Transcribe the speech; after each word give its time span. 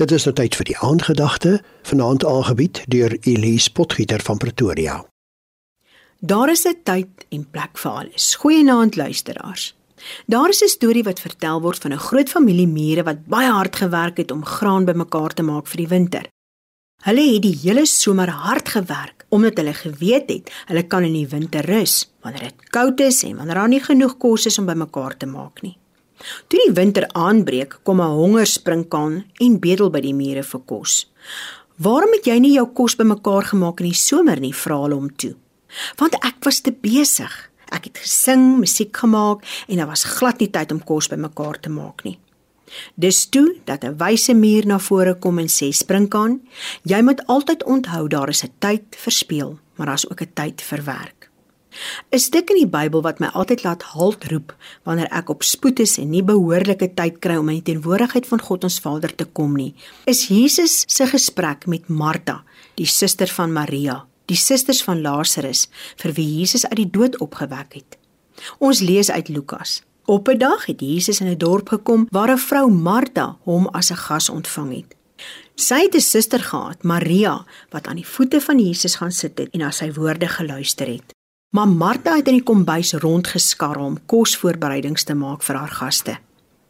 Dit 0.00 0.14
is 0.16 0.24
nou 0.24 0.32
tyd 0.32 0.54
vir 0.56 0.64
die 0.64 0.78
aandgedagte, 0.80 1.50
vanaand 1.84 2.24
aangebied 2.24 2.78
deur 2.88 3.12
Elise 3.28 3.68
Potgieter 3.76 4.22
van 4.24 4.38
Pretoria. 4.40 4.94
Daar 6.20 6.50
is 6.50 6.64
'n 6.64 6.80
tyd 6.84 7.26
en 7.28 7.50
plek 7.50 7.78
vir 7.78 7.90
alles. 7.90 8.34
Goeienaand 8.34 8.96
luisteraars. 8.96 9.74
Daar 10.26 10.48
is 10.48 10.62
'n 10.62 10.68
storie 10.68 11.02
wat 11.02 11.20
vertel 11.20 11.60
word 11.60 11.78
van 11.78 11.92
'n 11.92 11.98
groot 11.98 12.28
familie 12.28 12.66
mure 12.66 13.02
wat 13.02 13.26
baie 13.26 13.50
hard 13.50 13.76
gewerk 13.76 14.16
het 14.16 14.30
om 14.30 14.44
graan 14.44 14.84
bymekaar 14.84 15.34
te 15.34 15.42
maak 15.42 15.66
vir 15.66 15.76
die 15.76 15.88
winter. 15.88 16.26
Hulle 17.02 17.32
het 17.32 17.42
die 17.42 17.58
hele 17.62 17.86
somer 17.86 18.28
hard 18.28 18.68
gewerk 18.68 19.26
omdat 19.28 19.56
hulle 19.56 19.74
geweet 19.74 20.28
het 20.30 20.50
hulle 20.66 20.82
kan 20.82 21.02
in 21.02 21.12
die 21.12 21.28
winter 21.28 21.64
rus 21.64 22.10
wanneer 22.20 22.42
dit 22.42 22.70
koud 22.70 23.00
is 23.00 23.22
en 23.22 23.36
wanneer 23.36 23.54
daar 23.54 23.68
nie 23.68 23.84
genoeg 23.84 24.16
kos 24.16 24.46
is 24.46 24.58
om 24.58 24.66
bymekaar 24.66 25.16
te 25.16 25.26
maak 25.26 25.62
nie. 25.62 25.79
Toe 26.48 26.60
die 26.66 26.74
winter 26.76 27.06
aanbreek, 27.16 27.78
kom 27.82 28.00
'n 28.00 28.16
hongersprinkaan 28.20 29.24
en 29.38 29.60
bedel 29.60 29.90
by 29.90 30.00
die 30.00 30.14
mure 30.14 30.42
vir 30.42 30.60
kos. 30.66 31.10
"Waarom 31.76 32.12
het 32.12 32.24
jy 32.26 32.38
nie 32.38 32.54
jou 32.54 32.66
kos 32.66 32.96
bymekaar 32.96 33.44
gemaak 33.44 33.80
in 33.80 33.86
die 33.86 33.94
somer 33.94 34.40
nie?" 34.40 34.52
vra 34.52 34.82
hulle 34.82 34.94
hom 34.94 35.16
toe. 35.16 35.34
"Want 35.96 36.14
ek 36.14 36.44
was 36.44 36.60
te 36.60 36.72
besig. 36.72 37.50
Ek 37.72 37.84
het 37.84 37.98
gesing, 37.98 38.58
musiek 38.58 38.96
gemaak 38.96 39.44
en 39.68 39.76
daar 39.76 39.86
was 39.86 40.04
glad 40.04 40.38
nie 40.38 40.50
tyd 40.50 40.72
om 40.72 40.84
kos 40.84 41.08
bymekaar 41.08 41.60
te 41.60 41.70
maak 41.70 42.04
nie." 42.04 42.18
Dis 42.94 43.26
toe 43.26 43.56
dat 43.64 43.84
'n 43.84 43.96
wyse 43.96 44.34
muur 44.34 44.66
na 44.66 44.78
vore 44.78 45.14
kom 45.14 45.38
en 45.38 45.48
sê: 45.48 45.72
"Sprinkaan, 45.72 46.40
jy 46.82 47.02
moet 47.02 47.26
altyd 47.26 47.64
onthou 47.64 48.08
daar 48.08 48.28
is 48.28 48.44
'n 48.44 48.52
tyd 48.58 48.82
vir 48.96 49.12
speel, 49.12 49.58
maar 49.74 49.86
daar's 49.86 50.10
ook 50.10 50.20
'n 50.22 50.32
tyd 50.34 50.62
vir 50.62 50.84
werk." 50.84 51.19
'n 52.12 52.18
Stuk 52.18 52.50
in 52.50 52.56
die 52.56 52.70
Bybel 52.70 53.02
wat 53.02 53.20
my 53.20 53.26
altyd 53.32 53.62
laat 53.62 53.82
halt 53.82 54.24
roep 54.30 54.54
wanneer 54.84 55.08
ek 55.10 55.30
op 55.30 55.42
spoed 55.42 55.80
is 55.80 55.98
en 55.98 56.10
nie 56.10 56.22
behoorlike 56.22 56.94
tyd 56.94 57.18
kry 57.18 57.36
om 57.36 57.48
in 57.48 57.62
die 57.62 57.72
teenwoordigheid 57.72 58.26
van 58.26 58.40
God 58.40 58.64
ons 58.64 58.80
Vader 58.80 59.14
te 59.14 59.24
kom 59.24 59.56
nie, 59.56 59.74
is 60.06 60.28
Jesus 60.28 60.84
se 60.86 61.06
gesprek 61.06 61.66
met 61.66 61.88
Martha, 61.88 62.42
die 62.74 62.86
suster 62.86 63.28
van 63.28 63.52
Maria, 63.52 64.04
die 64.26 64.36
susters 64.36 64.82
van 64.82 65.02
Lazarus 65.02 65.68
vir 65.96 66.12
wie 66.12 66.38
Jesus 66.38 66.66
uit 66.66 66.76
die 66.76 66.90
dood 66.90 67.18
opgewek 67.18 67.74
het. 67.74 67.98
Ons 68.58 68.80
lees 68.80 69.10
uit 69.10 69.28
Lukas. 69.28 69.82
Op 70.06 70.28
'n 70.28 70.38
dag 70.38 70.66
het 70.66 70.80
Jesus 70.80 71.20
in 71.20 71.28
'n 71.28 71.38
dorp 71.38 71.68
gekom 71.68 72.06
waar 72.10 72.30
'n 72.30 72.38
vrou 72.38 72.70
Martha 72.70 73.36
hom 73.44 73.66
as 73.66 73.90
'n 73.90 73.96
gas 73.96 74.28
ontvang 74.28 74.74
het. 74.74 74.96
Sy 75.54 75.82
het 75.82 75.94
'n 75.94 76.00
suster 76.00 76.40
gehad, 76.40 76.82
Maria, 76.82 77.44
wat 77.70 77.86
aan 77.86 77.96
die 77.96 78.06
voete 78.06 78.40
van 78.40 78.58
Jesus 78.58 78.94
gaan 78.94 79.12
sit 79.12 79.38
het 79.38 79.50
en 79.50 79.58
na 79.58 79.70
sy 79.70 79.92
woorde 79.92 80.28
geluister 80.28 80.86
het. 80.86 81.19
Maar 81.50 81.68
Martha 81.68 82.14
het 82.14 82.28
in 82.30 82.36
die 82.38 82.46
kombuis 82.46 82.92
rondgeskarrel 83.02 83.84
om 83.84 83.96
kosvoorbereidings 84.06 85.02
te 85.02 85.16
maak 85.18 85.42
vir 85.42 85.56
haar 85.58 85.72
gaste. 85.80 86.12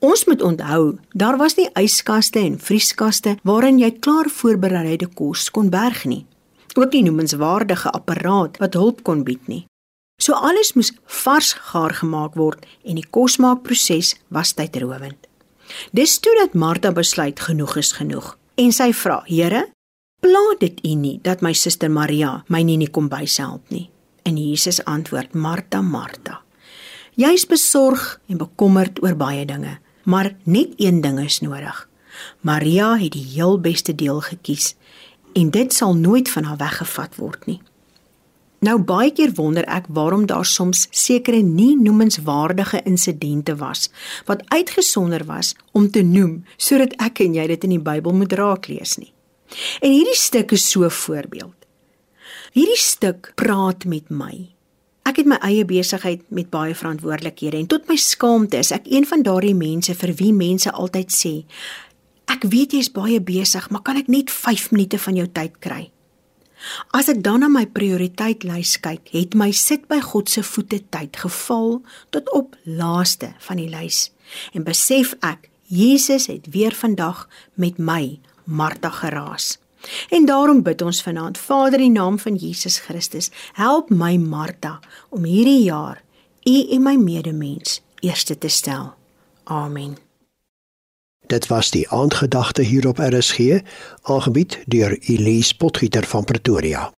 Ons 0.00 0.24
moet 0.24 0.40
onthou, 0.42 0.96
daar 1.12 1.36
was 1.36 1.58
nie 1.58 1.68
yskaste 1.76 2.40
en 2.40 2.56
vrieskaste 2.56 3.36
waarin 3.44 3.82
jy 3.82 3.90
klaar 4.00 4.30
voorbereide 4.32 5.10
kos 5.12 5.50
kon 5.52 5.68
berg 5.70 6.06
nie. 6.08 6.24
Ook 6.72 6.96
nie 6.96 7.04
noemenswaardige 7.04 7.92
apparaat 7.92 8.56
wat 8.64 8.80
hulp 8.80 9.04
kon 9.04 9.26
bied 9.28 9.44
nie. 9.46 9.66
So 10.16 10.32
alles 10.32 10.72
moes 10.72 10.94
vars 11.20 11.52
gaar 11.68 11.92
gemaak 12.00 12.40
word 12.40 12.64
en 12.88 12.96
die 12.96 13.06
kosmaakproses 13.10 14.16
was 14.32 14.56
tydrowend. 14.56 15.28
Dis 15.92 16.16
toe 16.18 16.32
dat 16.40 16.56
Martha 16.56 16.96
besluit 16.96 17.40
genoeg 17.40 17.76
is 17.76 17.92
genoeg 18.00 18.38
en 18.56 18.72
sy 18.72 18.92
vra: 18.92 19.22
"Here, 19.26 19.68
pla 20.20 20.44
dit 20.58 20.80
U 20.84 20.94
nie 20.94 21.18
dat 21.22 21.42
my 21.42 21.52
suster 21.52 21.90
Maria 21.90 22.44
my 22.48 22.62
nie 22.62 22.74
in 22.80 22.86
die 22.88 22.94
kombuis 23.00 23.36
help 23.36 23.68
nie?" 23.68 23.91
En 24.22 24.36
Jesus 24.36 24.84
antwoord: 24.84 25.34
Martha, 25.34 25.80
Martha. 25.80 26.40
Jy's 27.14 27.46
besorg 27.46 28.20
en 28.26 28.36
bekommerd 28.40 29.02
oor 29.02 29.16
baie 29.16 29.44
dinge, 29.44 29.78
maar 30.04 30.36
net 30.42 30.72
een 30.76 31.00
ding 31.00 31.20
is 31.20 31.40
nodig. 31.40 31.88
Maria 32.40 32.96
het 32.96 33.12
die 33.12 33.24
heel 33.34 33.60
beste 33.60 33.94
deel 33.94 34.20
gekies 34.20 34.74
en 35.32 35.50
dit 35.50 35.72
sal 35.72 35.94
nooit 35.96 36.30
van 36.30 36.44
haar 36.44 36.56
weggevat 36.56 37.16
word 37.16 37.46
nie. 37.46 37.60
Nou 38.62 38.78
baie 38.78 39.10
keer 39.10 39.32
wonder 39.34 39.66
ek 39.66 39.88
waarom 39.90 40.26
daar 40.30 40.46
soms 40.46 40.86
sekere 40.90 41.40
nie 41.42 41.74
noemenswaardige 41.80 42.82
insidente 42.86 43.56
was 43.58 43.88
wat 44.28 44.44
uitgesonder 44.54 45.24
was 45.26 45.54
om 45.72 45.90
te 45.90 46.02
noem 46.06 46.44
sodat 46.56 46.94
ek 47.02 47.24
en 47.26 47.34
jy 47.34 47.46
dit 47.50 47.66
in 47.66 47.74
die 47.76 47.82
Bybel 47.82 48.14
moet 48.14 48.36
raaklees 48.38 49.00
nie. 49.02 49.10
En 49.82 49.90
hierdie 49.90 50.16
stuk 50.16 50.54
is 50.54 50.70
so 50.70 50.84
'n 50.84 50.90
voorbeeld. 50.90 51.61
Hierdie 52.52 52.78
stuk 52.80 53.32
praat 53.34 53.84
met 53.84 54.10
my. 54.10 54.48
Ek 55.08 55.18
het 55.18 55.26
my 55.26 55.38
eie 55.42 55.64
besigheid 55.66 56.22
met 56.30 56.50
baie 56.50 56.74
verantwoordelikhede 56.78 57.58
en 57.58 57.70
tot 57.70 57.88
my 57.90 57.96
skaamte 57.98 58.60
is 58.60 58.70
ek 58.74 58.86
een 58.86 59.06
van 59.08 59.24
daardie 59.26 59.56
mense 59.58 59.94
vir 59.98 60.12
wie 60.20 60.32
mense 60.32 60.70
altyd 60.70 61.10
sê: 61.10 61.32
"Ek 62.30 62.44
weet 62.44 62.72
jy's 62.72 62.92
baie 62.92 63.20
besig, 63.20 63.70
maar 63.70 63.82
kan 63.82 63.96
ek 63.96 64.08
net 64.08 64.30
5 64.30 64.70
minute 64.70 64.98
van 64.98 65.16
jou 65.16 65.26
tyd 65.26 65.58
kry?" 65.58 65.90
As 66.94 67.08
ek 67.08 67.22
dan 67.26 67.42
na 67.42 67.48
my 67.50 67.66
prioriteitslys 67.66 68.78
kyk, 68.84 69.10
het 69.10 69.34
my 69.34 69.50
sit 69.50 69.88
by 69.90 69.98
God 70.00 70.30
se 70.30 70.44
voete 70.46 70.78
tyd 70.94 71.16
geval 71.16 71.82
tot 72.14 72.30
op 72.32 72.54
laaste 72.64 73.34
van 73.48 73.56
die 73.56 73.68
lys 73.68 74.12
en 74.54 74.64
besef 74.64 75.16
ek 75.20 75.50
Jesus 75.66 76.28
het 76.28 76.46
weer 76.52 76.74
vandag 76.76 77.28
met 77.54 77.78
my 77.78 78.20
Martha 78.44 78.90
geraas. 78.90 79.61
En 80.08 80.26
daarom 80.26 80.62
bid 80.62 80.82
ons 80.82 81.02
vanaand, 81.02 81.38
Vader 81.38 81.80
in 81.80 81.92
naam 81.92 82.18
van 82.18 82.34
Jesus 82.34 82.78
Christus, 82.78 83.30
help 83.52 83.90
my 83.90 84.16
Martha 84.16 84.80
om 85.08 85.24
hierdie 85.24 85.62
jaar 85.62 86.02
U 86.42 86.68
en 86.70 86.82
my 86.82 86.96
medemens 86.96 87.82
eerste 88.00 88.38
te 88.38 88.48
stel. 88.48 88.94
Amen. 89.44 89.96
Dit 91.26 91.46
was 91.46 91.70
die 91.70 91.88
aandgedagte 91.88 92.62
hier 92.62 92.88
op 92.88 92.98
RSG, 92.98 93.60
aangebied 94.02 94.58
deur 94.66 94.98
Elise 95.00 95.56
Potgieter 95.56 96.06
van 96.06 96.24
Pretoria. 96.24 96.92